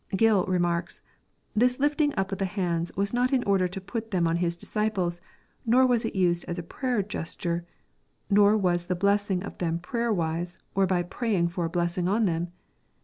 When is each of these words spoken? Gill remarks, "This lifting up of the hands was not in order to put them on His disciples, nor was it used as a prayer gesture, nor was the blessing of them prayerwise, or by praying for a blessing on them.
Gill 0.17 0.45
remarks, 0.47 1.03
"This 1.55 1.79
lifting 1.79 2.11
up 2.17 2.31
of 2.31 2.39
the 2.39 2.45
hands 2.45 2.91
was 2.97 3.13
not 3.13 3.31
in 3.31 3.43
order 3.43 3.67
to 3.67 3.79
put 3.79 4.09
them 4.09 4.27
on 4.27 4.37
His 4.37 4.55
disciples, 4.57 5.21
nor 5.63 5.85
was 5.85 6.05
it 6.05 6.15
used 6.15 6.43
as 6.47 6.57
a 6.57 6.63
prayer 6.63 7.03
gesture, 7.03 7.65
nor 8.27 8.57
was 8.57 8.87
the 8.87 8.95
blessing 8.95 9.43
of 9.43 9.59
them 9.59 9.77
prayerwise, 9.77 10.57
or 10.73 10.87
by 10.87 11.03
praying 11.03 11.49
for 11.49 11.65
a 11.65 11.69
blessing 11.69 12.07
on 12.07 12.25
them. 12.25 12.51